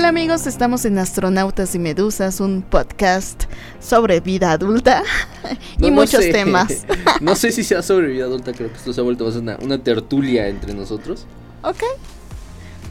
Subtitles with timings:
[0.00, 3.44] Hola amigos, estamos en Astronautas y Medusas, un podcast
[3.80, 5.02] sobre vida adulta
[5.78, 6.32] y No, muchos sé.
[6.32, 6.86] temas.
[7.20, 9.58] no sé si sea sobre vida adulta, creo que esto se ha vuelto más una,
[9.60, 11.26] una tertulia entre nosotros.
[11.62, 11.82] Ok,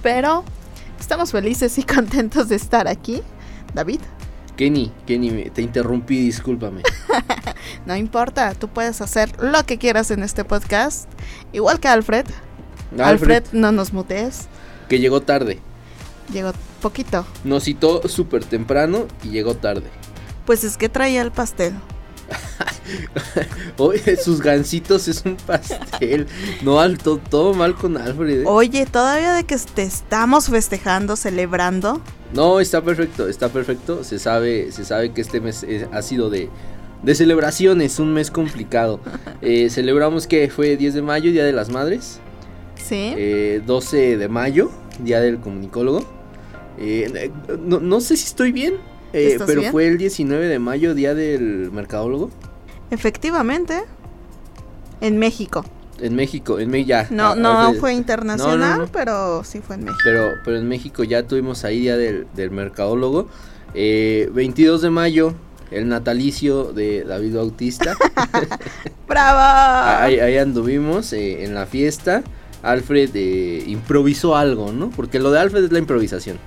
[0.03, 0.43] pero
[0.99, 3.23] estamos felices y contentos de estar aquí.
[3.73, 4.01] David,
[4.55, 6.83] Kenny, Kenny, te interrumpí, discúlpame.
[7.87, 11.09] no importa, tú puedes hacer lo que quieras en este podcast,
[11.53, 12.27] igual que Alfred.
[12.99, 14.47] Alfred, no nos mutees,
[14.87, 15.57] que llegó tarde.
[16.31, 17.25] llegó poquito.
[17.43, 19.83] Nos citó súper temprano y llegó tarde.
[20.45, 21.73] Pues es que traía el pastel.
[23.77, 26.27] Oye, sus gancitos es un pastel.
[26.61, 28.41] No, alto, todo mal con Alfred.
[28.41, 28.43] ¿eh?
[28.47, 32.01] Oye, todavía de que te estamos festejando, celebrando.
[32.33, 34.03] No, está perfecto, está perfecto.
[34.03, 36.49] Se sabe, se sabe que este mes eh, ha sido de,
[37.03, 38.99] de celebraciones, un mes complicado.
[39.41, 42.19] Eh, celebramos que fue 10 de mayo, Día de las Madres.
[42.75, 43.13] ¿Sí?
[43.15, 44.69] eh, 12 de mayo,
[45.01, 46.03] Día del Comunicólogo.
[46.77, 48.75] Eh, no, no sé si estoy bien,
[49.13, 49.71] eh, ¿Estás pero bien?
[49.71, 52.29] fue el 19 de mayo, Día del Mercadólogo.
[52.91, 53.83] Efectivamente.
[55.01, 55.65] En México.
[55.99, 57.07] En México, en México ya.
[57.09, 58.91] No, ah, no fue internacional, No, no, no.
[58.91, 59.99] pero sí fue en México.
[60.03, 63.27] Pero, pero en México ya tuvimos ahí Día del, del Mercadólogo.
[63.73, 65.33] Eh, 22 de mayo,
[65.71, 67.95] el natalicio de David Bautista.
[69.07, 69.39] ¡Bravo!
[70.03, 72.23] ahí, ahí anduvimos eh, en la fiesta.
[72.61, 74.89] Alfred eh, improvisó algo, ¿no?
[74.89, 76.37] Porque lo de Alfred es la improvisación.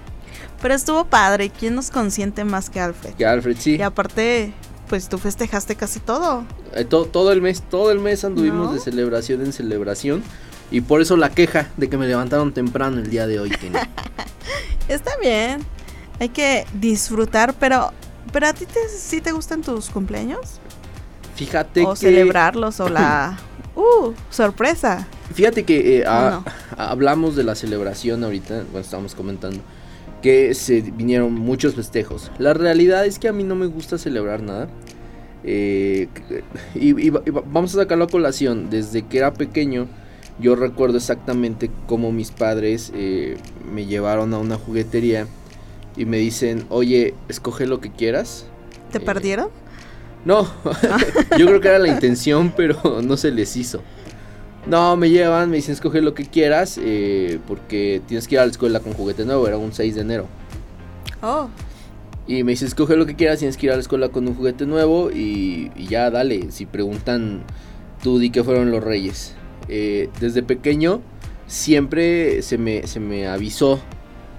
[0.63, 1.51] Pero estuvo padre.
[1.51, 3.15] ¿Quién nos consiente más que Alfred?
[3.15, 3.77] Que Alfred sí.
[3.77, 4.53] Y aparte,
[4.89, 6.45] pues tú festejaste casi todo.
[6.75, 8.73] Eh, to- todo el mes, todo el mes anduvimos ¿No?
[8.75, 10.23] de celebración en celebración.
[10.71, 13.53] Y por eso la queja de que me levantaron temprano el día de hoy.
[14.89, 15.61] Está bien.
[16.21, 17.93] Hay que disfrutar, pero.
[18.33, 20.61] ¿Pero a ti te, sí te gustan tus cumpleaños?
[21.35, 21.97] Fíjate o que.
[21.99, 23.39] celebrarlos, o la.
[23.75, 24.13] ¡Uh!
[24.31, 25.07] ¡Sorpresa!
[25.35, 26.45] Fíjate que eh, no?
[26.77, 29.61] hablamos de la celebración ahorita, bueno, estábamos comentando.
[30.23, 32.31] Que se vinieron muchos festejos.
[32.39, 34.69] La realidad es que a mí no me gusta celebrar nada.
[35.45, 36.09] Eh,
[36.77, 38.71] y, y va- y va- vamos a sacarlo a colación.
[38.71, 39.89] Desde que era pequeño,
[40.39, 43.37] yo recuerdo exactamente cómo mis padres eh,
[43.73, 45.27] me llevaron a una juguetería
[45.97, 48.47] y me dicen, oye, escoge lo que quieras.
[48.93, 49.49] ¿Te Eh, perdieron?
[50.25, 50.45] No,
[51.37, 53.83] yo creo que era la intención, pero no se les hizo.
[54.67, 58.45] No, me llevan, me dicen, escoge lo que quieras, eh, porque tienes que ir a
[58.45, 60.27] la escuela con juguete nuevo, era un 6 de enero.
[61.21, 61.49] Oh.
[62.27, 64.35] Y me dice, escoge lo que quieras, tienes que ir a la escuela con un
[64.37, 66.53] juguete nuevo y, y ya, dale.
[66.53, 67.43] Si preguntan,
[68.03, 69.35] tú di que fueron los reyes.
[69.69, 71.01] Eh, desde pequeño
[71.47, 73.81] siempre se me, se me avisó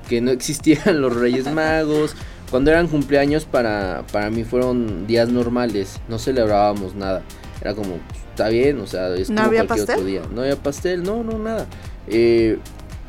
[0.07, 2.16] que no existían los reyes magos.
[2.50, 7.23] Cuando eran cumpleaños para, para mí fueron días normales, no celebrábamos nada.
[7.63, 7.96] Era como,
[8.29, 9.96] está bien, o sea, es ¿No como había cualquier pastel?
[9.96, 10.22] otro día.
[10.35, 11.66] No había pastel, no, no, nada.
[12.07, 12.57] Eh,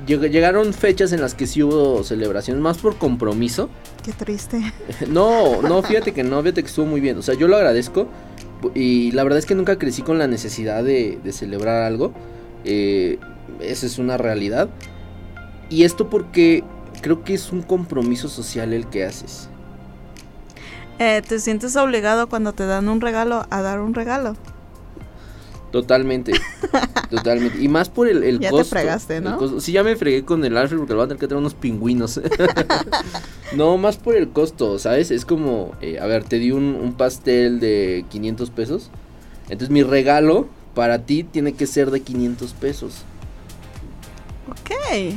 [0.06, 3.68] lleg- llegaron fechas en las que sí hubo celebración, más por compromiso.
[4.04, 4.60] Qué triste.
[5.08, 7.18] No, no, fíjate que no, fíjate que estuvo muy bien.
[7.18, 8.06] O sea, yo lo agradezco.
[8.74, 12.12] Y la verdad es que nunca crecí con la necesidad de, de celebrar algo.
[12.64, 13.18] Eh,
[13.60, 14.68] esa es una realidad.
[15.68, 16.62] Y esto porque
[17.02, 19.48] creo que es un compromiso social el que haces.
[20.98, 24.36] Eh, ¿Te sientes obligado cuando te dan un regalo a dar un regalo?
[25.72, 26.32] Totalmente.
[27.10, 27.60] totalmente.
[27.60, 28.70] Y más por el, el Ya te costo.
[28.76, 29.36] fregaste, ¿no?
[29.38, 29.60] costo.
[29.60, 31.54] Sí, ya me fregué con el Alfred porque le van a tener que traer unos
[31.54, 32.20] pingüinos.
[33.56, 35.10] no, más por el costo, ¿sabes?
[35.10, 38.90] Es como, eh, a ver, te di un, un pastel de 500 pesos.
[39.48, 43.02] Entonces mi regalo para ti tiene que ser de 500 pesos.
[44.48, 45.16] Ok.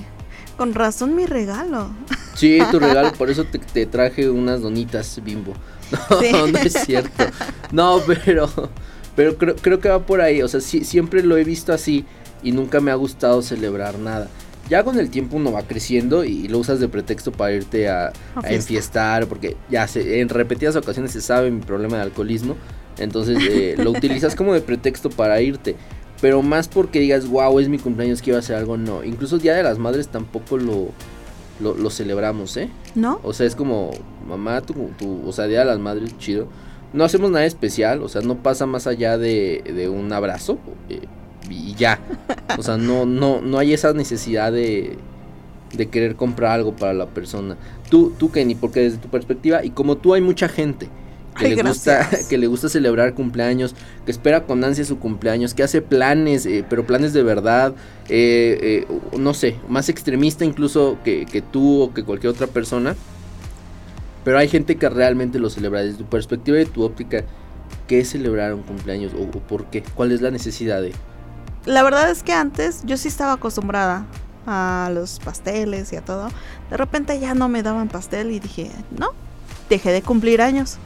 [0.58, 1.90] Con razón mi regalo.
[2.38, 5.54] Sí, tu regalo, por eso te, te traje unas donitas bimbo.
[5.92, 6.32] No, Sí.
[6.52, 7.24] no es cierto.
[7.72, 8.50] No, pero,
[9.16, 10.42] pero creo, creo que va por ahí.
[10.42, 12.06] O sea, sí, siempre lo he visto así
[12.44, 14.28] y nunca me ha gustado celebrar nada.
[14.70, 18.08] Ya con el tiempo uno va creciendo y lo usas de pretexto para irte a,
[18.08, 18.12] A a
[18.42, 18.50] fiesta.
[18.54, 22.58] enfiestar, porque ya se, en repetidas ocasiones se sabe mi problema de alcoholismo.
[23.00, 25.78] Entonces eh, lo utilizas como de pretexto para irte.
[26.20, 29.06] Pero más porque digas, wow, es mi cumpleaños, quiero hacer algo, no.
[29.06, 30.90] Incluso Día de las Madres tampoco lo,
[31.60, 32.70] lo, lo celebramos, ¿eh?
[32.96, 33.20] ¿No?
[33.24, 33.92] O sea, es como,
[34.28, 36.48] mamá, tu, tu, o sea, Día de las Madres, chido.
[36.94, 40.58] No hacemos nada especial, o sea, no pasa más allá de, de un abrazo
[40.90, 41.02] eh,
[41.50, 42.00] y ya.
[42.58, 44.98] O sea, no, no, no hay esa necesidad de,
[45.76, 47.58] de querer comprar algo para la persona.
[47.90, 50.88] Tú, tú, Kenny, porque desde tu perspectiva, y como tú hay mucha gente
[51.38, 53.76] que, Ay, le, gusta, que le gusta celebrar cumpleaños,
[54.06, 57.74] que espera con ansia su cumpleaños, que hace planes, eh, pero planes de verdad,
[58.10, 62.96] eh, eh, no sé, más extremista incluso que, que tú o que cualquier otra persona.
[64.24, 67.24] Pero hay gente que realmente lo celebra desde tu perspectiva y tu óptica.
[67.88, 69.82] ¿Qué celebrar un cumpleaños o, o por qué?
[69.96, 70.92] ¿Cuál es la necesidad de?
[71.66, 74.06] La verdad es que antes yo sí estaba acostumbrada
[74.48, 76.30] a los pasteles y a todo,
[76.70, 79.10] de repente ya no me daban pastel y dije, no,
[79.70, 80.78] dejé de cumplir años.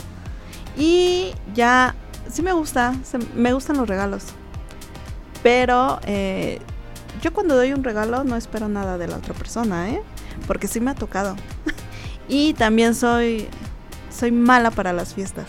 [0.77, 1.95] Y ya,
[2.31, 2.95] sí me gusta,
[3.35, 4.25] me gustan los regalos.
[5.43, 6.59] Pero eh,
[7.21, 10.01] yo cuando doy un regalo no espero nada de la otra persona, ¿eh?
[10.47, 11.35] Porque sí me ha tocado.
[12.27, 13.47] y también soy,
[14.09, 15.47] soy mala para las fiestas.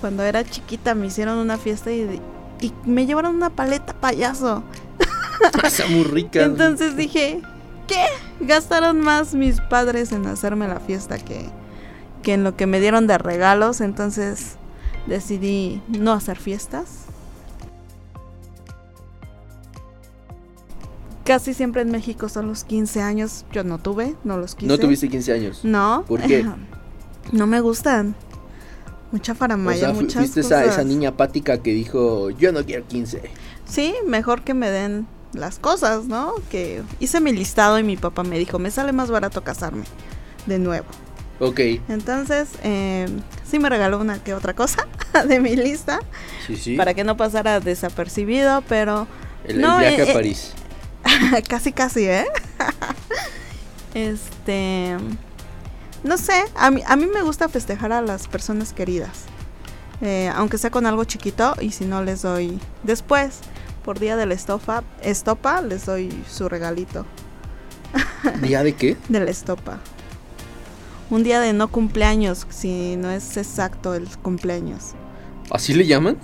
[0.00, 2.20] Cuando era chiquita me hicieron una fiesta y,
[2.60, 4.62] y me llevaron una paleta payaso.
[5.62, 6.42] Está muy rica.
[6.42, 7.40] Entonces dije,
[7.86, 8.06] ¿qué?
[8.40, 11.48] Gastaron más mis padres en hacerme la fiesta que,
[12.22, 13.80] que en lo que me dieron de regalos.
[13.80, 14.56] Entonces
[15.06, 17.06] decidí no hacer fiestas.
[21.24, 23.44] Casi siempre en México son los 15 años.
[23.52, 24.66] Yo no tuve, no los quise.
[24.66, 25.60] ¿No tuviste 15 años?
[25.62, 26.04] No.
[26.08, 26.44] ¿Por qué?
[27.30, 28.14] No me gustan.
[29.12, 32.88] Mucha faramaya, o sea, muchas fuiste Esa, esa niña apática que dijo, yo no quiero
[32.88, 33.20] 15.
[33.66, 36.32] Sí, mejor que me den las cosas, ¿no?
[36.50, 39.84] Que hice mi listado y mi papá me dijo, me sale más barato casarme
[40.46, 40.86] de nuevo.
[41.42, 41.58] Ok.
[41.88, 43.08] Entonces, eh,
[43.44, 44.86] sí me regaló una que otra cosa
[45.28, 45.98] de mi lista.
[46.46, 46.76] Sí, sí.
[46.76, 49.08] Para que no pasara desapercibido, pero...
[49.44, 50.52] El, no, viaje a eh, París.
[51.48, 52.26] casi, casi, ¿eh?
[53.94, 54.96] este...
[56.04, 59.24] No sé, a mí, a mí me gusta festejar a las personas queridas.
[60.00, 63.40] Eh, aunque sea con algo chiquito y si no les doy después
[63.84, 67.04] por día de la estopa, estopa les doy su regalito.
[68.42, 68.96] ¿Día de qué?
[69.08, 69.80] de la estopa.
[71.12, 74.92] Un día de no cumpleaños, si no es exacto el cumpleaños.
[75.50, 76.16] ¿Así le llaman?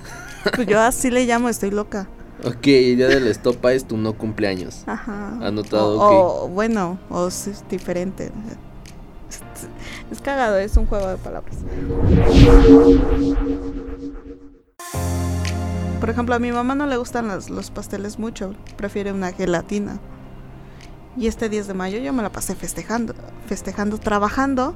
[0.54, 2.08] Pues yo así le llamo, estoy loca.
[2.42, 4.84] Ok, día de la estopa es tu no cumpleaños.
[4.86, 5.36] Ajá.
[5.42, 8.32] Anotado, o, o bueno, o es diferente.
[10.10, 11.56] Es cagado, es un juego de palabras.
[16.00, 20.00] Por ejemplo, a mi mamá no le gustan los pasteles mucho, prefiere una gelatina.
[21.18, 23.14] Y este 10 de mayo yo me la pasé festejando,
[23.46, 24.74] festejando, trabajando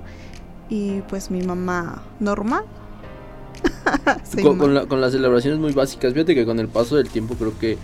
[0.68, 2.64] y pues mi mamá normal.
[4.88, 7.78] con, las celebraciones muy básicas, fíjate que con el paso del tiempo creo que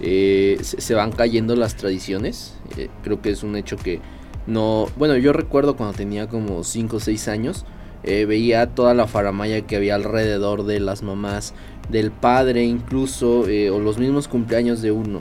[0.00, 2.54] eh, se, van cayendo las tradiciones.
[2.78, 4.00] Eh, creo que es un hecho que
[4.46, 4.86] no...
[4.96, 7.66] Bueno, yo recuerdo cuando tenía como 5 o 6 años,
[8.04, 11.52] eh, veía toda la faramaya que había alrededor de las mamás
[11.90, 15.20] del padre incluso, eh, o los mismos cumpleaños de uno.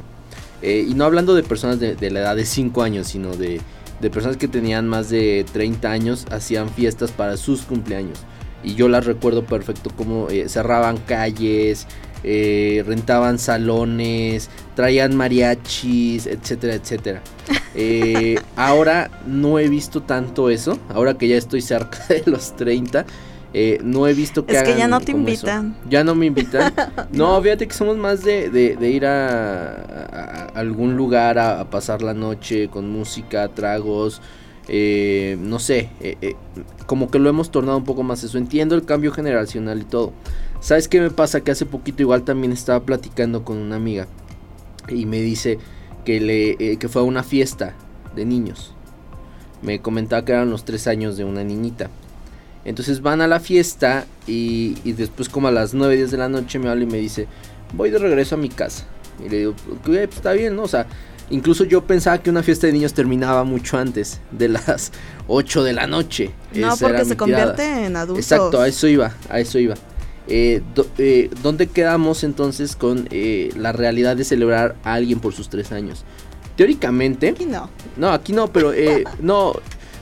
[0.62, 3.62] Eh, y no hablando de personas de, la edad de 5 años, sino de,
[4.02, 8.20] de, personas que tenían más de 30 años, hacían fiestas para sus cumpleaños.
[8.64, 11.88] Y yo las recuerdo perfecto como eh, cerraban calles,
[12.24, 17.22] rentaban salones, traían mariachis, etcétera, etcétera.
[18.56, 23.06] ahora no he visto tanto eso, ahora que ya estoy cerca de los 30.
[23.60, 24.56] Eh, no he visto que...
[24.56, 25.76] Es que ya no te invitan.
[25.90, 26.72] Ya no me invitan.
[27.12, 32.68] no, fíjate que somos más de, de, ir a, algún lugar a, pasar la noche
[32.68, 34.22] con música, tragos.
[34.68, 36.36] Eh, no sé, eh,
[36.86, 38.38] como que lo hemos tornado un poco más eso.
[38.38, 40.14] Entiendo el cambio generacional y todo.
[40.60, 41.42] ¿Sabes qué me pasa?
[41.42, 44.06] Que hace poquito igual también estaba platicando con una amiga
[44.88, 45.58] y me dice
[46.06, 47.74] que, le, que fue a una fiesta
[48.16, 48.76] de niños.
[49.64, 51.90] Me comentaba que eran los tres años de una niñita.
[52.68, 56.60] Entonces van a la fiesta y, después como a las 9, 10 de la noche
[56.60, 57.26] me habla y me dice,
[57.74, 58.84] voy de regreso a mi casa.
[59.26, 60.64] Y le digo, pues está bien, ¿no?
[60.64, 60.86] O sea,
[61.30, 64.92] incluso yo pensaba que una fiesta de niños terminaba mucho antes de las
[65.30, 66.32] 8 de la noche.
[66.56, 68.26] No, porque se convierte en adultos.
[68.26, 69.76] Exacto, a eso iba, a eso iba.
[70.28, 70.62] Eh,
[70.98, 75.72] eh, ¿Dónde quedamos entonces con eh, la realidad de celebrar a alguien por sus 3
[75.72, 76.04] años?
[76.58, 77.30] Teóricamente...
[77.30, 77.70] Aquí no.
[77.96, 78.74] No, aquí no, pero
[79.22, 79.54] no...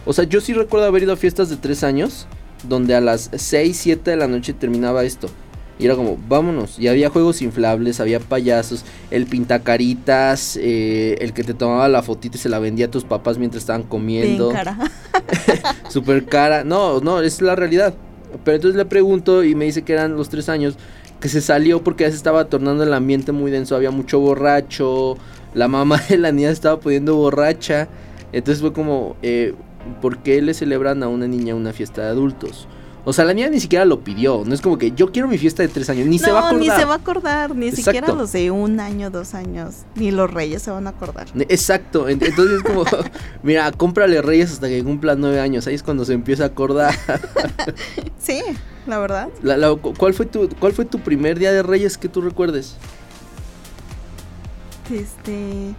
[0.07, 2.27] O sea, yo sí recuerdo haber ido a fiestas de 3 años
[2.67, 5.29] donde a las 6, 7 de la noche terminaba esto.
[5.77, 6.79] Y era como, vámonos.
[6.79, 12.37] Y había juegos inflables, había payasos, el pintacaritas, eh, el que te tomaba la fotita
[12.37, 14.51] y se la vendía a tus papás mientras estaban comiendo.
[14.51, 14.77] cara.
[15.89, 16.63] Super cara.
[16.63, 17.93] No, no, es la realidad.
[18.45, 20.75] Pero entonces le pregunto y me dice que eran los tres años.
[21.19, 23.75] Que se salió porque ya se estaba tornando el ambiente muy denso.
[23.75, 25.17] Había mucho borracho.
[25.53, 27.89] La mamá de la niña estaba poniendo borracha.
[28.31, 29.53] Entonces fue como, eh,
[30.01, 32.67] ¿por qué le celebran a una niña una fiesta de adultos?
[33.07, 34.41] O sea, la niña ni siquiera lo pidió.
[34.45, 36.07] No es como que yo quiero mi fiesta de tres años.
[36.07, 36.59] Ni se va a acordar.
[36.59, 37.55] Ni se va a acordar.
[37.55, 39.83] Ni siquiera los de un año, dos años.
[39.93, 41.27] Ni los reyes se van a acordar.
[41.47, 42.09] Exacto.
[42.09, 42.83] Entonces es como,
[43.43, 45.67] mira, cómprale reyes hasta que cumpla nueve años.
[45.67, 46.95] Ahí es cuando se empieza a acordar.
[48.17, 48.41] sí,
[48.87, 49.29] la verdad.
[49.99, 52.75] ¿cuál, fue tu, ¿Cuál fue tu primer día de reyes que tú recuerdes?
[54.91, 55.75] Este.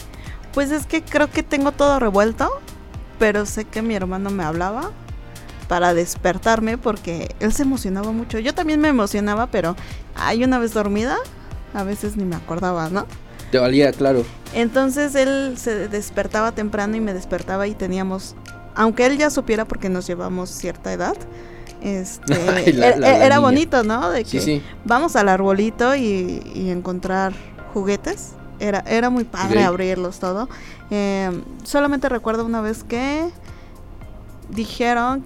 [0.54, 2.48] Pues es que creo que tengo todo revuelto
[3.18, 4.90] pero sé que mi hermano me hablaba
[5.68, 8.38] para despertarme porque él se emocionaba mucho.
[8.38, 9.74] Yo también me emocionaba, pero
[10.14, 11.16] hay una vez dormida,
[11.74, 13.06] a veces ni me acordaba, ¿no?
[13.50, 14.24] Te valía, claro.
[14.54, 18.34] Entonces él se despertaba temprano y me despertaba y teníamos,
[18.74, 21.16] aunque él ya supiera porque nos llevamos cierta edad,
[21.82, 24.10] este, Ay, la- la- la era bonito, ¿no?
[24.10, 24.62] De Sí, que sí.
[24.84, 27.32] vamos al arbolito y, y encontrar
[27.74, 28.32] juguetes.
[28.58, 30.48] Era, era muy padre abrirlos todo.
[30.90, 31.30] Eh,
[31.64, 33.28] solamente recuerdo una vez que
[34.50, 35.24] dijeron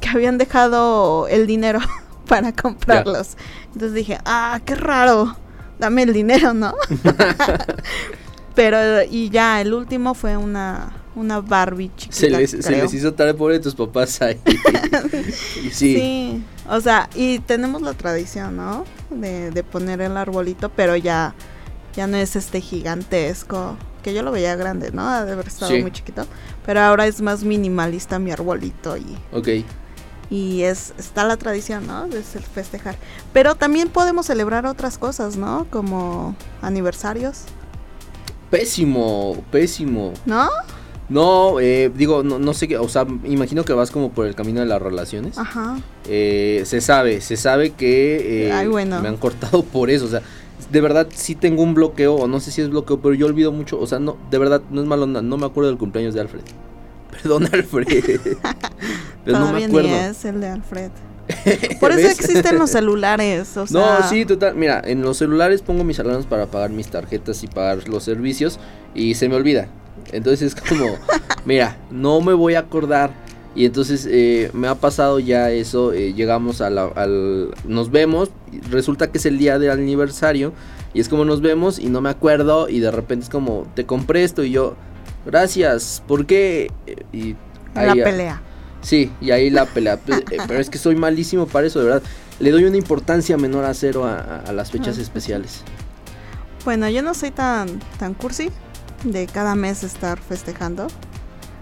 [0.00, 1.80] que habían dejado el dinero
[2.28, 3.36] para comprarlos.
[3.66, 5.36] Entonces dije, ah, qué raro.
[5.78, 6.74] Dame el dinero, ¿no?
[8.54, 12.14] Pero, y ya, el último fue una, una Barbie chiquita.
[12.14, 14.40] Se les, se les hizo tarde pobre tus papás ahí.
[15.72, 15.72] Sí.
[15.72, 18.84] Sí, o sea, y tenemos la tradición, ¿no?
[19.10, 21.34] De, de poner el arbolito, pero ya,
[21.96, 25.08] ya no es este gigantesco, que yo lo veía grande, ¿no?
[25.08, 25.80] Ha De haber estado Sí.
[25.82, 26.26] muy chiquito,
[26.66, 29.48] pero ahora es más minimalista mi arbolito y, Ok.
[30.30, 32.06] y es, está la tradición, ¿no?
[32.08, 32.96] De festejar.
[33.32, 35.66] Pero también podemos celebrar otras cosas, ¿no?
[35.70, 37.42] Como aniversarios,
[38.50, 40.12] Pésimo, pésimo.
[40.26, 40.48] ¿no?
[41.08, 44.34] No, eh, digo, no, no sé qué, o sea, imagino que vas como por el
[44.34, 45.36] camino de las relaciones.
[45.36, 45.76] Ajá.
[46.06, 49.00] Eh, se sabe, se sabe que eh, Ay, bueno.
[49.02, 50.22] me han cortado por eso, o sea,
[50.70, 53.52] de verdad sí tengo un bloqueo, o no sé si es bloqueo, pero yo olvido
[53.52, 56.20] mucho, o sea, no, de verdad, no es malo, no me acuerdo del cumpleaños de
[56.20, 56.42] Alfred.
[57.10, 57.86] Perdón, Alfred.
[59.24, 59.88] pero no me acuerdo.
[59.88, 60.90] ni es el de Alfred.
[61.80, 64.00] Por eso existen los celulares, o sea...
[64.00, 64.54] No, sí, total.
[64.54, 68.58] Mira, en los celulares pongo mis alarmas para pagar mis tarjetas y pagar los servicios
[68.94, 69.68] y se me olvida.
[70.12, 70.98] Entonces es como,
[71.44, 73.23] mira, no me voy a acordar.
[73.56, 77.50] Y entonces eh, me ha pasado ya eso, eh, llegamos a la- al...
[77.66, 78.30] Nos vemos,
[78.70, 80.52] resulta que es el día del aniversario
[80.92, 83.86] y es como nos vemos y no me acuerdo y de repente es como, te
[83.86, 84.74] compré esto y yo,
[85.24, 86.70] gracias, ¿por qué?
[86.86, 87.36] Eh, Y
[87.74, 88.42] La ahí- pelea.
[88.82, 89.98] Sí, y ahí la pelea.
[90.08, 92.02] Eh, Pero es que soy malísimo para eso, de verdad.
[92.40, 95.62] Le doy una importancia menor a cero a, a- a las fechas Ah, especiales.
[96.64, 98.50] Bueno, yo no soy tan, tan cursi
[99.04, 100.88] de cada mes estar festejando.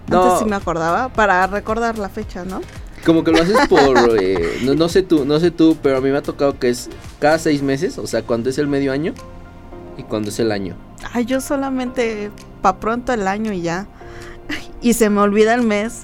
[0.07, 0.23] No.
[0.23, 2.61] Antes sí me acordaba para recordar la fecha, ¿no?
[3.05, 4.17] Como que lo haces por...
[4.21, 6.69] eh, no, no sé tú, no sé tú, pero a mí me ha tocado que
[6.69, 9.13] es cada seis meses, o sea, cuando es el medio año
[9.97, 10.75] y cuando es el año.
[11.13, 12.31] Ay, yo solamente
[12.61, 13.87] pa' pronto el año y ya.
[14.81, 16.03] Y se me olvida el mes.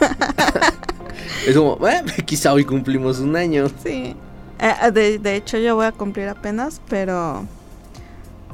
[1.46, 3.66] Es como, "Eh, quizá hoy cumplimos un año.
[3.82, 4.16] Sí.
[4.58, 7.44] Eh, de, de hecho, yo voy a cumplir apenas, pero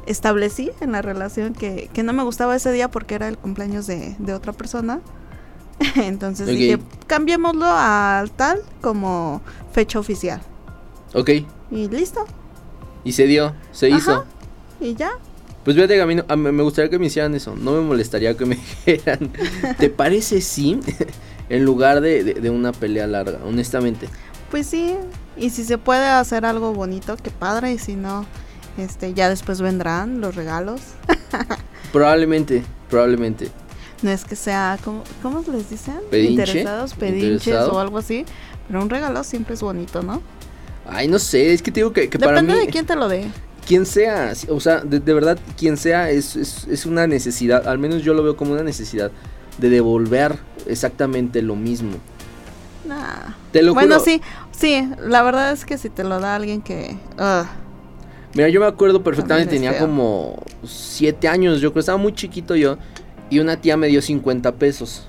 [0.07, 3.87] establecí en la relación que, que no me gustaba ese día porque era el cumpleaños
[3.87, 5.01] de, de otra persona.
[5.97, 9.41] Entonces dije, cambiémoslo al tal como
[9.73, 10.41] fecha oficial.
[11.15, 11.31] Ok,
[11.71, 12.25] Y listo.
[13.05, 13.97] y se dio, se Ajá.
[13.99, 14.25] hizo.
[14.81, 15.11] Y ya.
[15.65, 17.55] Pues fíjate a mí a mí me gustaría que me hicieran eso.
[17.57, 19.31] No me molestaría que me dijeran,
[19.79, 20.81] ¿te parece sí?
[21.49, 24.09] en lugar de, de- de una pelea larga, honestamente.
[24.51, 24.97] Pues sí.
[25.37, 27.73] Y si se puede hacer algo bonito, qué padre.
[27.73, 28.25] Y si no,
[28.79, 30.81] este, ya después vendrán los regalos.
[31.93, 33.51] Probablemente, probablemente.
[34.03, 35.99] No es que sea, ¿cómo, cómo les dicen?
[36.11, 37.73] Pedinche, Interesados, pedinches interesado.
[37.73, 38.25] o algo así.
[38.69, 40.23] Pero un regalo siempre es bonito, ¿no?
[40.87, 43.09] Ay, no sé, es que te digo que, que para Depende de quién te lo
[43.09, 43.31] dé.
[43.67, 47.79] quien sea, o sea, de, de verdad, quien sea es, es, es una necesidad, al
[47.79, 49.11] menos yo lo veo como una necesidad
[49.59, 51.99] de devolver exactamente lo mismo.
[52.87, 53.35] Nah.
[53.53, 54.05] Te lo Bueno, juro.
[54.05, 54.23] sí,
[54.53, 54.89] sí.
[55.01, 56.97] La verdad es que si te lo da alguien que.
[57.19, 57.47] ah,
[58.35, 59.87] Mira, yo me acuerdo perfectamente, tenía feo.
[59.87, 62.79] como 7 años, yo creo, estaba muy chiquito yo,
[63.29, 65.09] y una tía me dio 50 pesos.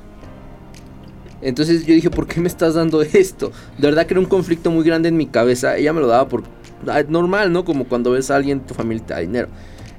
[1.41, 3.51] Entonces yo dije, ¿por qué me estás dando esto?
[3.77, 5.77] De verdad que era un conflicto muy grande en mi cabeza.
[5.77, 6.43] Ella me lo daba por
[6.87, 7.65] ah, normal, ¿no?
[7.65, 9.47] Como cuando ves a alguien en tu familia te da dinero.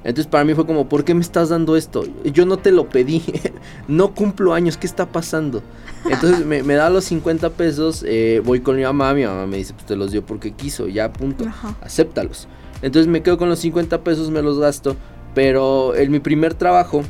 [0.03, 2.03] Entonces para mí fue como, ¿por qué me estás dando esto?
[2.25, 3.23] Yo no te lo pedí.
[3.87, 5.63] no cumplo años, ¿qué está pasando?
[6.09, 9.57] Entonces me, me da los 50 pesos, eh, voy con mi mamá, mi mamá me
[9.57, 11.77] dice, pues te los dio porque quiso, ya punto ajá.
[11.81, 12.47] acéptalos.
[12.81, 14.95] Entonces me quedo con los 50 pesos, me los gasto.
[15.33, 17.01] Pero en mi primer trabajo,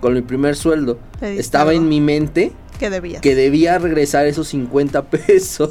[0.00, 3.20] con mi primer sueldo, estaba en mi mente Que debías.
[3.22, 5.70] que debía regresar esos 50 pesos.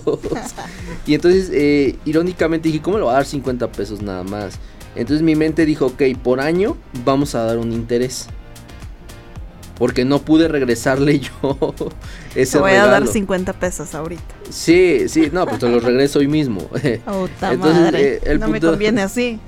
[1.05, 4.55] y entonces, eh, irónicamente dije, ¿cómo le voy a dar 50 pesos nada más?
[4.95, 8.27] Entonces mi mente dijo, ok, por año vamos a dar un interés.
[9.77, 11.74] Porque no pude regresarle yo
[12.36, 13.07] ese Te voy a dar regalo.
[13.07, 14.24] 50 pesos ahorita.
[14.50, 16.62] Sí, sí, no, pues te los regreso hoy mismo.
[17.05, 18.13] Puta Entonces, madre.
[18.15, 19.39] eh, el no me punto- conviene así.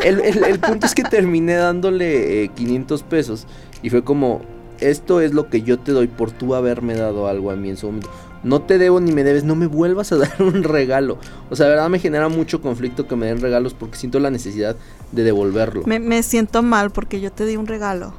[0.00, 3.46] El, el- el punto es que terminé dándole eh, 500 pesos
[3.82, 4.40] y fue como,
[4.80, 7.76] esto es lo que yo te doy por tú haberme dado algo a mí en
[7.76, 8.10] su momento.
[8.44, 11.18] No te debo ni me debes, no me vuelvas a dar un regalo.
[11.50, 14.30] O sea, de verdad me genera mucho conflicto que me den regalos porque siento la
[14.30, 14.76] necesidad
[15.12, 15.82] de devolverlo.
[15.86, 18.12] Me, me siento mal porque yo te di un regalo.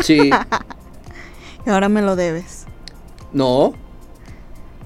[0.00, 0.30] Sí,
[1.66, 2.64] Y ahora me lo debes.
[3.32, 3.74] no,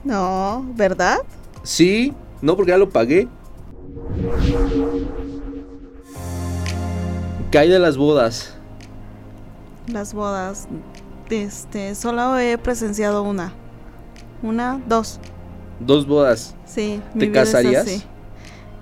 [0.04, 1.18] No, ¿verdad?
[1.62, 3.28] sí, no porque ya lo pagué.
[7.50, 8.54] ¿Qué hay de las bodas?
[9.86, 10.66] Las bodas.
[11.30, 13.52] Este, solo he presenciado una.
[14.42, 15.20] Una, dos.
[15.80, 16.54] Dos bodas.
[16.66, 17.00] Sí.
[17.18, 18.04] ¿Te casarías?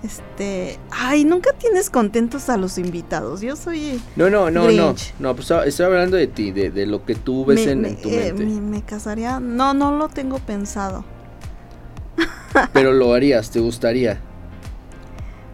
[0.02, 3.42] Este, ay, nunca tienes contentos a los invitados.
[3.42, 4.00] Yo soy.
[4.16, 4.94] No, no, no, no.
[5.18, 8.60] No, pues estoy hablando de ti, de, lo que tú ves en, tu eh, mente.
[8.60, 9.40] me, casaría.
[9.40, 11.04] No, no lo tengo pensado.
[12.72, 14.20] Pero lo harías, ¿te gustaría?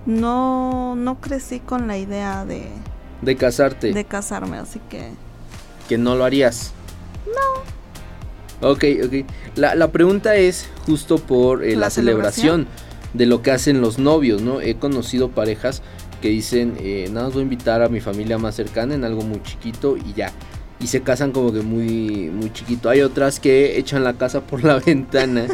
[0.07, 2.69] No, no crecí con la idea de.
[3.23, 3.93] De casarte.
[3.93, 5.11] De casarme, así que.
[5.89, 6.73] Que no lo harías.
[7.27, 7.76] No.
[8.61, 9.27] Ok, ok.
[9.57, 12.67] La, la pregunta es justo por eh, la, celebración
[13.13, 14.61] de lo que hacen los novios, ¿no?
[14.61, 15.83] He conocido parejas
[16.21, 19.23] que dicen, eh, nada más voy a invitar a mi familia más cercana en algo
[19.23, 20.33] muy chiquito y ya.
[20.79, 22.91] Y se casan como que muy, muy chiquito.
[22.91, 25.47] Hay otras que echan la casa por la ventana,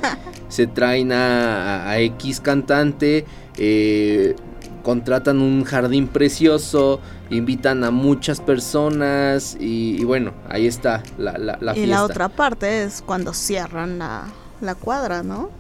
[0.48, 3.24] se traen a, X cantante,
[3.56, 4.34] eh,
[4.82, 11.76] contratan un jardín precioso, invitan a muchas personas y, bueno, ahí está la, la, la
[11.76, 14.24] y la otra parte es cuando cierran la,
[14.60, 15.50] la cuadra, ¿no?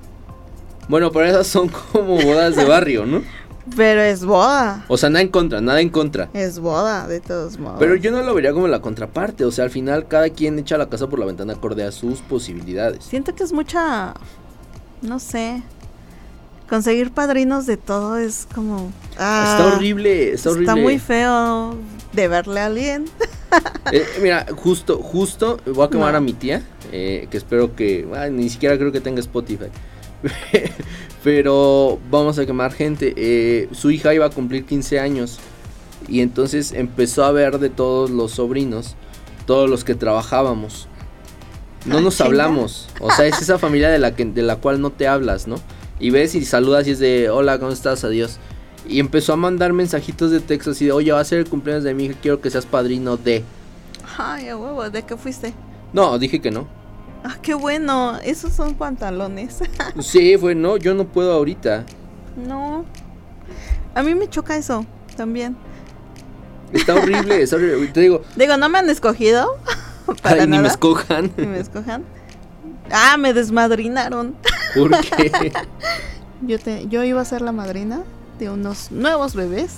[0.88, 3.22] Bueno, pero esas son como bodas de barrio, ¿no?
[3.76, 4.84] Pero es boda.
[4.88, 6.28] O sea, nada en contra, nada en contra.
[6.34, 7.76] Es boda, de todos modos.
[7.78, 9.44] Pero yo no lo vería como la contraparte.
[9.44, 12.20] O sea, al final cada quien echa la casa por la ventana acorde a sus
[12.22, 13.04] posibilidades.
[13.04, 14.14] Siento que es mucha.
[15.00, 15.62] No sé.
[16.72, 18.90] Conseguir padrinos de todo es como.
[19.18, 20.70] Ah, está horrible, está horrible.
[20.70, 21.76] Está muy feo
[22.14, 23.04] de verle a alguien.
[23.92, 26.62] Eh, mira, justo, justo, voy a quemar a mi tía.
[26.90, 28.08] Eh, que espero que.
[28.30, 29.66] ni siquiera creo que tenga Spotify.
[31.22, 33.12] Pero vamos a quemar gente.
[33.18, 35.40] Eh, su hija iba a cumplir 15 años.
[36.08, 38.96] Y entonces empezó a ver de todos los sobrinos,
[39.44, 40.88] todos los que trabajábamos.
[41.84, 42.88] No nos hablamos.
[42.98, 45.56] O sea, es esa familia de la, que, de la cual no te hablas, ¿no?
[46.02, 48.02] Y ves y saludas y es de, hola, ¿cómo estás?
[48.02, 48.38] Adiós.
[48.88, 51.84] Y empezó a mandar mensajitos de texto así de, oye, va a ser el cumpleaños
[51.84, 53.44] de mi hija, quiero que seas padrino de...
[54.18, 55.54] Ay, huevo, ¿de qué fuiste?
[55.92, 56.66] No, dije que no.
[57.22, 58.18] Ah, qué bueno.
[58.24, 59.60] Esos son pantalones.
[60.00, 61.86] sí, fue, no, yo no puedo ahorita.
[62.36, 62.84] No.
[63.94, 64.84] A mí me choca eso
[65.16, 65.56] también.
[66.72, 67.86] Está horrible, está horrible.
[67.86, 68.22] Te digo.
[68.36, 69.56] Digo, no me han escogido.
[70.22, 71.30] Para ni me escojan.
[71.36, 72.02] Ni me escojan.
[72.90, 74.34] Ah, me desmadrinaron.
[74.74, 75.52] ¿Por qué?
[76.42, 78.02] yo, te, yo iba a ser la madrina
[78.38, 79.76] de unos nuevos bebés.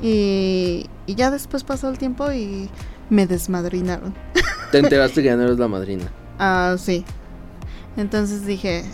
[0.00, 2.68] Y, y ya después pasó el tiempo y
[3.10, 4.14] me desmadrinaron.
[4.72, 6.10] Te enteraste que ya no eres la madrina.
[6.38, 7.04] Ah, sí.
[7.96, 8.84] Entonces dije,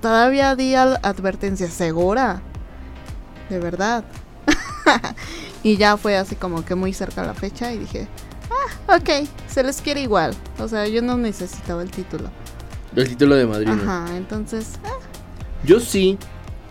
[0.00, 2.40] todavía di advertencia segura.
[3.50, 4.04] De verdad.
[5.62, 8.08] y ya fue así como que muy cerca la fecha y dije,
[8.88, 10.34] ah, ok, se les quiere igual.
[10.58, 12.30] O sea, yo no necesitaba el título.
[12.96, 13.74] El título de madrina.
[13.74, 14.72] Ajá, entonces...
[14.84, 14.98] Ah.
[15.64, 16.18] Yo sí.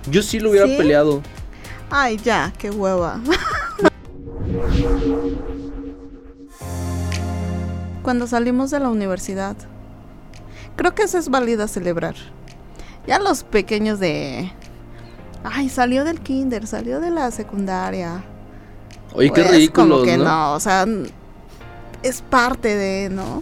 [0.09, 1.21] Yo sí lo hubiera peleado.
[1.89, 3.21] Ay, ya, qué hueva.
[8.05, 9.57] cuando salimos de la universidad.
[10.75, 12.13] Creo que eso es válida celebrar.
[13.07, 14.51] Ya los pequeños de...
[15.43, 18.23] Ay, salió del kinder, salió de la secundaria.
[19.13, 20.53] Oye, qué pues, ridículo, como que ¿no?
[20.53, 20.85] o sea,
[22.03, 23.41] es parte de, ¿no?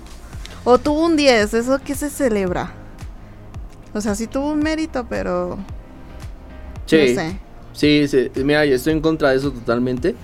[0.63, 2.73] O tuvo un 10, ¿eso qué se celebra?
[3.93, 5.58] O sea, sí tuvo un mérito, pero...
[6.86, 7.15] Sí,
[7.73, 10.15] sí, sí, mira, yo estoy en contra de eso totalmente.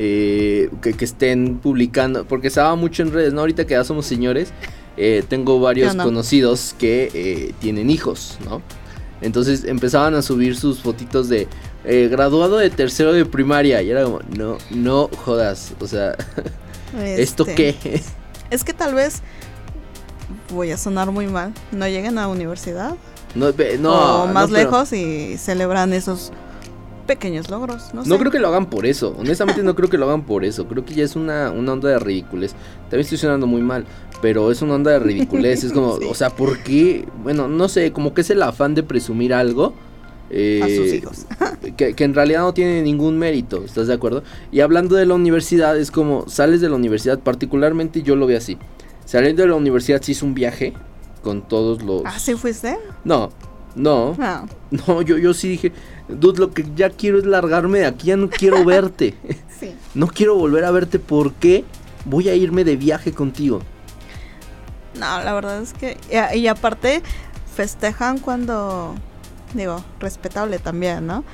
[0.00, 3.40] Eh, que, estén publicando, porque estaba mucho en redes, ¿no?
[3.40, 4.52] Ahorita que ya somos señores,
[4.96, 8.62] eh, tengo varios conocidos que eh, tienen hijos, ¿no?
[9.20, 11.48] Entonces empezaban a subir sus fotitos de
[11.84, 16.14] graduado de tercero de primaria y era como, no, no jodas, o sea,
[17.16, 18.00] ¿esto este, qué?
[18.50, 19.22] Es que tal vez
[20.50, 22.96] voy a sonar muy mal, no llegan a universidad.
[23.34, 26.32] No, no o más lejos y celebran esos
[27.06, 27.92] pequeños logros.
[27.92, 29.14] No, no creo que lo hagan por eso.
[29.18, 30.66] Honestamente no creo que lo hagan por eso.
[30.66, 32.52] Creo que ya es una, una onda de ridiculez.
[32.82, 33.84] También estoy sonando muy mal.
[34.22, 35.64] Pero es una onda de ridiculez.
[35.64, 37.06] es como, o sea, ¿por qué?
[37.22, 39.74] Bueno, no sé, como que es el afán de presumir algo.
[40.30, 41.26] Eh, a sus hijos.
[41.76, 44.22] que, que, en realidad no tiene ningún mérito, ¿estás de acuerdo?
[44.52, 48.36] Y hablando de la universidad, es como sales de la universidad, particularmente yo lo veo
[48.36, 48.58] así.
[49.08, 50.74] Saliendo de la universidad se hizo un viaje
[51.22, 52.02] con todos los...
[52.04, 52.76] ¿Ah, sí fuiste?
[53.04, 53.30] No,
[53.74, 54.14] no.
[54.20, 54.44] Ah.
[54.70, 55.72] No, yo, yo sí dije,
[56.08, 59.14] Dude, lo que ya quiero es largarme de aquí, ya no quiero verte.
[59.58, 59.74] sí.
[59.94, 61.64] No quiero volver a verte porque
[62.04, 63.62] voy a irme de viaje contigo.
[64.92, 65.96] No, la verdad es que...
[66.34, 67.02] Y, aparte,
[67.56, 68.94] festejan cuando...
[69.54, 71.24] Digo, respetable también, ¿no?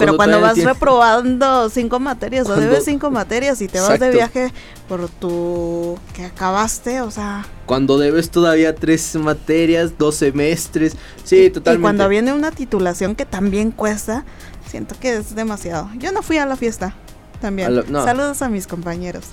[0.00, 4.52] Pero cuando, vas reprobando cinco materias o debes cinco materias y te vas de viaje
[4.88, 7.46] por tu que acabaste, o sea.
[7.66, 11.78] Cuando debes todavía tres materias, dos semestres, sí, totalmente.
[11.78, 14.24] Y cuando viene una titulación que también cuesta,
[14.68, 15.88] siento que es demasiado.
[15.98, 16.94] Yo no fui a la fiesta.
[17.40, 17.68] también.
[17.68, 18.04] A lo- no.
[18.04, 19.24] Saludos a mis compañeros.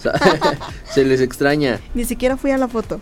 [0.93, 1.80] Se les extraña.
[1.93, 3.01] Ni siquiera fui a la foto.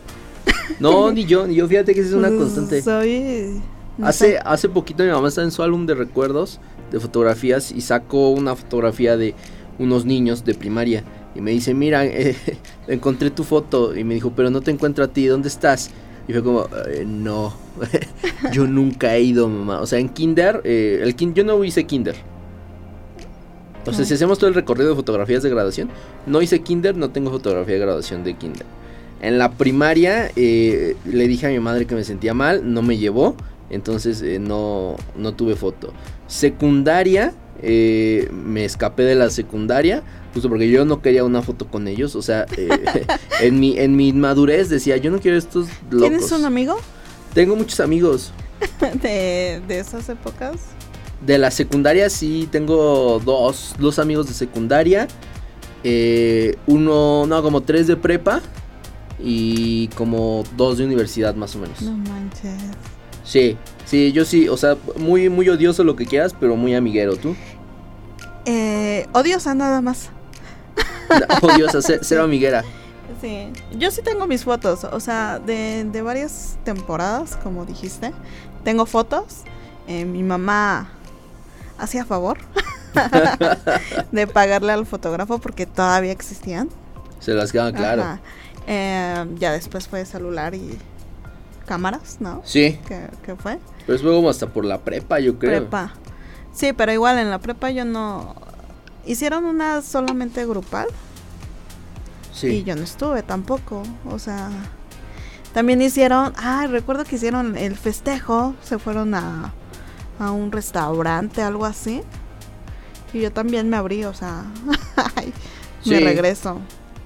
[0.80, 2.82] No, ni yo, ni yo, fíjate que esa es una Pues, constante.
[2.82, 3.62] Soy.
[3.98, 4.40] no Hace, sé.
[4.44, 6.60] hace poquito mi mamá está en su álbum de recuerdos
[6.92, 9.34] de fotografías y sacó una fotografía de
[9.80, 11.04] unos niños de primaria.
[11.36, 12.36] Y me dice, mira, eh,
[12.88, 13.96] encontré tu foto.
[13.96, 15.92] Y me dijo, pero no te encuentro a ti, ¿dónde estás?
[16.28, 17.54] Y fue como, "Eh, no,
[18.52, 19.82] yo nunca he ido, mamá.
[19.82, 22.16] O sea, en kinder, eh, el kin- yo no hice kinder.
[23.86, 24.06] O sea, No.
[24.06, 25.90] si hacemos todo el recorrido de fotografías de graduación,
[26.26, 28.66] no hice kinder, no tengo fotografía de graduación de kinder.
[29.22, 30.96] En la primaria le
[31.28, 33.36] dije a mi madre que me sentía mal, no me llevó,
[33.70, 35.94] entonces eh, no, no tuve foto.
[36.28, 41.88] Secundaria, eh, me escapé de la secundaria, justo porque yo no quería una foto con
[41.88, 42.70] ellos, o sea, eh,
[43.42, 46.10] en, mi, en mi madurez decía, yo no quiero estos locos.
[46.10, 46.78] ¿Tienes un amigo
[47.34, 48.32] Tengo muchos amigos.
[49.02, 50.56] de, de esas épocas?
[51.26, 55.08] De la secundaria sí tengo dos, dos amigos de secundaria.
[55.84, 58.42] eh, uno, no, como tres de prepa.
[59.18, 61.82] Y como dos de universidad más o menos.
[61.82, 62.54] No manches.
[63.26, 67.18] Sí, sí, yo sí, o sea, muy, muy odioso lo que quieras, pero muy amiguero,
[67.18, 67.36] ¿tú?
[68.46, 70.10] Eh, odiosa nada más.
[71.42, 72.64] Odiosa, ce- cero amiguera.
[73.22, 78.12] Sí, yo sí tengo mis fotos, o sea, de, de varias temporadas, como dijiste.
[78.64, 79.42] Tengo fotos.
[79.88, 80.90] eh, mi mamá
[81.78, 82.38] hacía favor
[84.12, 86.70] de pagarle al fotógrafo porque todavía existían.
[87.20, 88.20] Se las quedan claro.
[88.68, 90.78] Eh, ya después fue celular y
[91.66, 92.42] cámaras, ¿no?
[92.46, 93.60] Sí, ¿Qué, qué fue?
[93.86, 95.62] pero es luego hasta por la prepa, yo creo.
[95.62, 95.94] Prepa.
[96.54, 98.36] Sí, pero igual en la prepa yo no...
[99.06, 100.88] Hicieron una solamente grupal
[102.34, 102.64] y Sí.
[102.64, 103.84] yo no estuve tampoco.
[104.10, 104.50] O sea,
[105.54, 106.34] también hicieron...
[106.38, 108.56] Ah, recuerdo que hicieron el festejo.
[108.64, 109.54] Se fueron a,
[110.20, 112.02] a un restaurante, algo así.
[113.14, 114.44] Y yo también me abrí, o sea...
[115.16, 115.34] ay,
[115.86, 116.04] Me Sí.
[116.04, 116.60] regreso.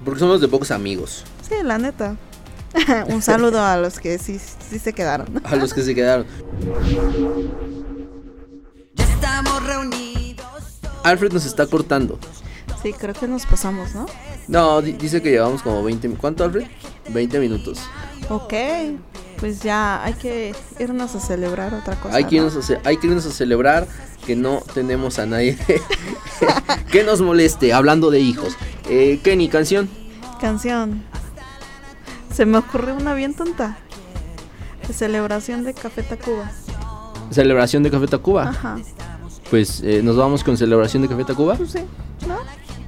[0.04, 1.24] Porque somos de pocos amigos.
[1.46, 2.16] Sí, la neta.
[3.08, 5.40] un saludo a los que sí, sí se quedaron.
[5.44, 6.26] A los que se quedaron.
[8.94, 10.46] Ya estamos reunidos.
[11.02, 12.18] Alfred nos está cortando.
[12.82, 14.06] Sí, creo que nos pasamos, ¿no?
[14.48, 16.08] No, di- dice que llevamos como 20.
[16.08, 16.64] mi- ¿Cuánto, Alfred?
[17.10, 17.78] 20 minutos.
[18.28, 18.54] Ok,
[19.38, 22.14] pues ya hay que irnos a celebrar otra cosa.
[22.16, 22.46] Hay que, ¿no?
[22.46, 23.86] irnos a, ce- hay que irnos a celebrar
[24.24, 25.58] que no tenemos a nadie
[26.92, 28.54] que nos moleste hablando de hijos.
[28.88, 29.88] Eh, Kenny, canción.
[30.40, 31.02] Canción.
[32.40, 33.76] Se me ocurrió una bien tonta.
[34.88, 36.50] De celebración de Café Tacuba.
[37.30, 38.48] Celebración de Café Tacuba.
[38.48, 38.78] Ajá.
[39.50, 41.56] Pues eh, nos vamos con celebración de Café Tacuba.
[41.56, 41.80] Pues sí,
[42.26, 42.38] ¿no?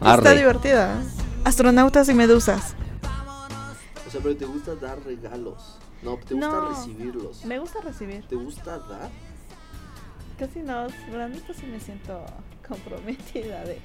[0.00, 0.22] Arre.
[0.22, 1.02] Está divertida.
[1.44, 2.74] Astronautas y medusas.
[4.08, 5.76] O sea, pero te gusta dar regalos.
[6.02, 6.68] No, te gusta No.
[6.70, 7.44] recibirlos.
[7.44, 8.24] Me gusta recibir.
[8.26, 9.10] ¿Te gusta dar?
[10.38, 12.24] Casi no, la neta sí me siento
[12.66, 13.80] comprometida de...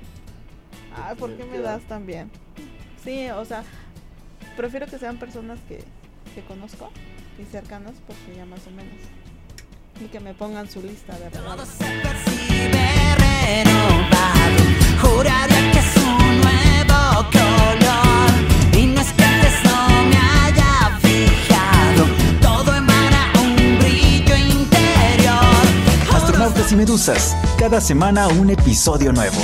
[0.96, 2.32] Ay, ¿por qué me das tan bien?
[3.04, 3.64] Sí, o sea,
[4.58, 5.84] prefiero que sean personas que,
[6.36, 6.90] que conozco
[7.40, 8.96] y cercanas porque ya más o menos.
[10.02, 11.70] Y que me pongan su lista de Todo regalos.
[11.70, 14.64] se percibe renovado.
[15.02, 18.78] Juraría que es un nuevo color.
[18.78, 22.06] Y no es que antes no me haya fijado.
[22.42, 26.16] Todo emana un brillo interior.
[26.16, 29.42] Astronautas y medusas, cada semana un episodio nuevo.